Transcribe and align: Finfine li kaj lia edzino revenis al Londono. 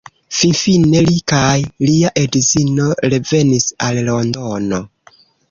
Finfine 0.35 1.01
li 1.07 1.19
kaj 1.31 1.51
lia 1.89 2.11
edzino 2.23 2.89
revenis 3.15 3.69
al 3.91 4.01
Londono. 4.09 4.83